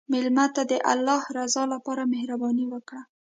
مېلمه 0.11 0.45
ته 0.55 0.61
د 0.71 0.73
الله 0.93 1.21
رضا 1.37 1.63
لپاره 1.73 2.09
مهرباني 2.13 2.65
وکړه. 2.69 3.01